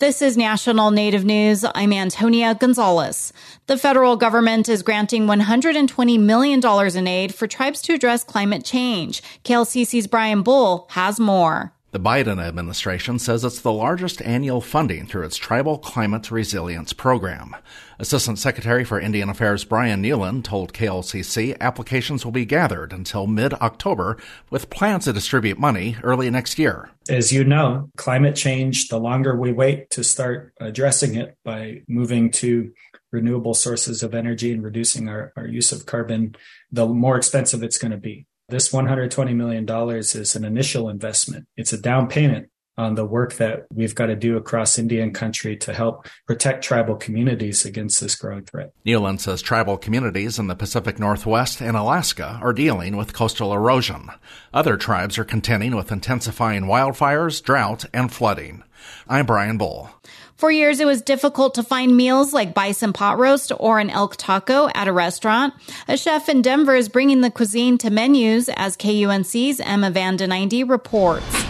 [0.00, 1.64] This is National Native News.
[1.74, 3.32] I'm Antonia Gonzalez.
[3.66, 6.60] The federal government is granting $120 million
[6.96, 9.24] in aid for tribes to address climate change.
[9.44, 11.72] KLCC's Brian Bull has more.
[11.90, 17.56] The Biden administration says it's the largest annual funding through its Tribal Climate Resilience Program.
[17.98, 23.54] Assistant Secretary for Indian Affairs Bryan Newland told KLCC applications will be gathered until mid
[23.54, 24.18] October
[24.50, 26.90] with plans to distribute money early next year.
[27.08, 32.30] As you know, climate change, the longer we wait to start addressing it by moving
[32.32, 32.70] to
[33.12, 36.36] renewable sources of energy and reducing our, our use of carbon,
[36.70, 38.26] the more expensive it's going to be.
[38.50, 41.46] This $120 million is an initial investment.
[41.56, 45.56] It's a down payment on the work that we've got to do across Indian country
[45.56, 48.72] to help protect tribal communities against this growing threat.
[48.84, 54.08] Newland says tribal communities in the Pacific Northwest and Alaska are dealing with coastal erosion.
[54.54, 58.62] Other tribes are contending with intensifying wildfires, drought, and flooding.
[59.08, 59.90] I'm Brian Bull.
[60.36, 64.14] For years, it was difficult to find meals like bison pot roast or an elk
[64.16, 65.52] taco at a restaurant.
[65.88, 70.68] A chef in Denver is bringing the cuisine to menus, as KUNC's Emma Van Den
[70.68, 71.47] reports.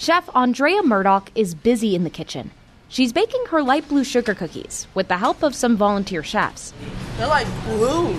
[0.00, 2.52] Chef Andrea Murdoch is busy in the kitchen.
[2.88, 6.72] She's baking her light blue sugar cookies with the help of some volunteer chefs.
[7.16, 8.16] They're like blue.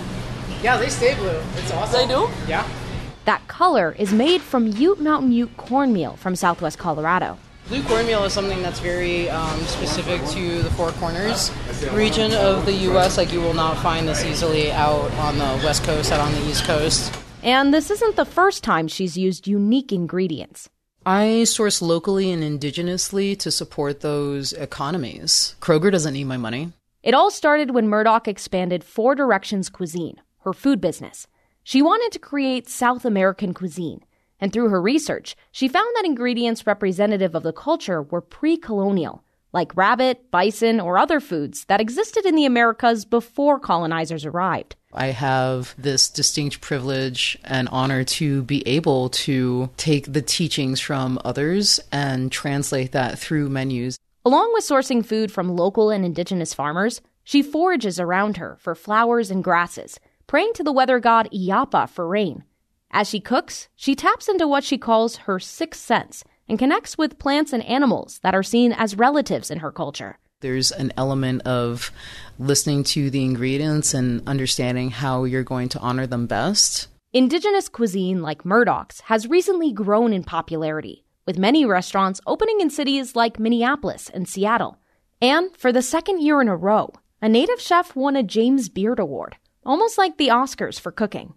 [0.61, 1.41] Yeah, they stay blue.
[1.55, 2.02] It's awesome.
[2.02, 2.27] They do?
[2.49, 2.67] Yeah.
[3.23, 7.38] That color is made from Ute Mountain Ute cornmeal from southwest Colorado.
[7.69, 11.49] Blue cornmeal is something that's very um, specific to the Four Corners
[11.93, 13.17] region of the U.S.
[13.17, 16.49] Like you will not find this easily out on the West Coast, out on the
[16.49, 17.14] East Coast.
[17.41, 20.69] And this isn't the first time she's used unique ingredients.
[21.05, 25.55] I source locally and indigenously to support those economies.
[25.61, 26.73] Kroger doesn't need my money.
[27.03, 31.27] It all started when Murdoch expanded Four Directions Cuisine, her food business.
[31.64, 34.03] She wanted to create South American cuisine
[34.39, 39.23] and through her research, she found that ingredients representative of the culture were pre colonial,
[39.53, 44.75] like rabbit, bison, or other foods that existed in the Americas before colonizers arrived.
[44.94, 51.20] I have this distinct privilege and honor to be able to take the teachings from
[51.23, 53.98] others and translate that through menus.
[54.26, 59.30] Along with sourcing food from local and indigenous farmers, she forages around her for flowers
[59.30, 62.43] and grasses, praying to the weather god Illapa for rain.
[62.92, 67.20] As she cooks, she taps into what she calls her sixth sense and connects with
[67.20, 70.17] plants and animals that are seen as relatives in her culture.
[70.42, 71.92] There's an element of
[72.37, 76.88] listening to the ingredients and understanding how you're going to honor them best.
[77.14, 83.15] Indigenous cuisine like Murdoch's has recently grown in popularity, with many restaurants opening in cities
[83.15, 84.77] like Minneapolis and Seattle.
[85.21, 88.99] And for the second year in a row, a native chef won a James Beard
[88.99, 91.33] Award, almost like the Oscars for cooking.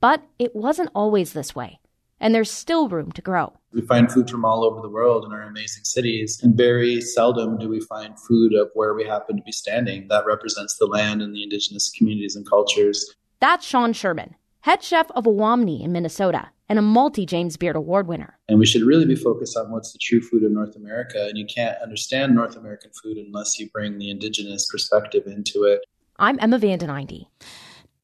[0.00, 1.79] But it wasn't always this way,
[2.20, 3.52] and there's still room to grow.
[3.72, 7.58] We find food from all over the world in our amazing cities, and very seldom
[7.58, 11.22] do we find food of where we happen to be standing that represents the land
[11.22, 13.14] and the indigenous communities and cultures.
[13.40, 18.06] That's Sean Sherman, head chef of Owamni in Minnesota and a multi James Beard Award
[18.06, 18.38] winner.
[18.48, 21.26] And we should really be focused on what's the true food of North America.
[21.28, 25.80] And you can't understand North American food unless you bring the indigenous perspective into it.
[26.16, 27.26] I'm Emma Vanden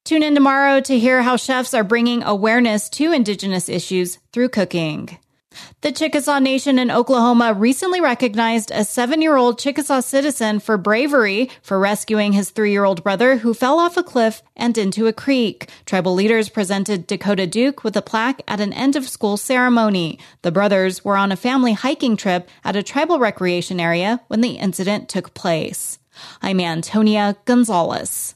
[0.06, 5.19] Tune in tomorrow to hear how chefs are bringing awareness to Indigenous issues through cooking.
[5.81, 11.50] The Chickasaw Nation in Oklahoma recently recognized a seven year old Chickasaw citizen for bravery
[11.61, 15.12] for rescuing his three year old brother who fell off a cliff and into a
[15.12, 15.69] creek.
[15.87, 20.21] Tribal leaders presented Dakota Duke with a plaque at an end of school ceremony.
[20.43, 24.50] The brothers were on a family hiking trip at a tribal recreation area when the
[24.50, 25.99] incident took place.
[26.41, 28.35] I'm Antonia Gonzalez.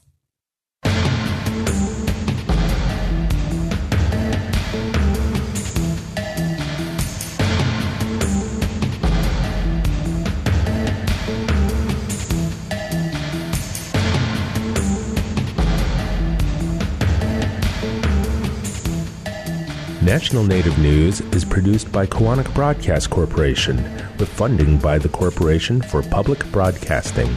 [20.11, 23.77] National Native News is produced by Koahnic Broadcast Corporation
[24.19, 27.33] with funding by the Corporation for Public Broadcasting.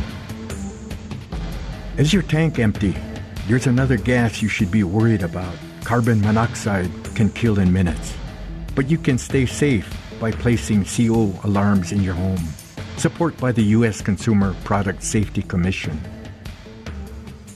[1.99, 2.97] Is your tank empty?
[3.47, 5.55] There's another gas you should be worried about.
[5.85, 8.13] Carbon monoxide can kill in minutes.
[8.75, 9.89] But you can stay safe
[10.19, 12.43] by placing CO alarms in your home.
[12.97, 14.01] Support by the U.S.
[14.01, 16.01] Consumer Product Safety Commission.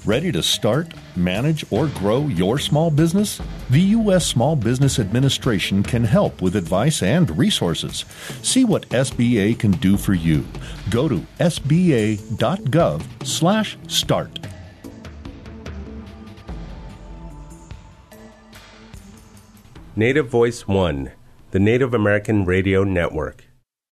[0.09, 3.43] Ready to start, manage, or grow your small business?
[3.69, 4.27] The U.S.
[4.27, 8.07] Small Business Administration can help with advice and resources.
[8.41, 10.47] See what SBA can do for you.
[10.89, 14.39] Go to sba.gov/start.
[19.95, 21.13] Native Voice One,
[21.51, 23.48] the Native American Radio Network.